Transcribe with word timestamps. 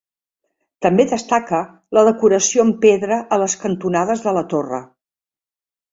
També 0.85 1.05
destaca 1.11 1.59
la 1.97 2.03
decoració 2.09 2.65
en 2.69 2.73
pedra 2.87 3.19
a 3.37 3.39
les 3.45 3.59
cantonades 3.67 4.29
de 4.29 4.35
la 4.39 4.45
torre. 4.55 4.85